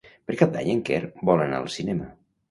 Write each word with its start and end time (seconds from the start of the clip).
Per 0.29 0.35
Cap 0.37 0.53
d'Any 0.53 0.69
en 0.75 0.79
Quer 0.87 0.97
vol 1.29 1.43
anar 1.43 1.59
al 1.65 1.69
cinema. 1.75 2.09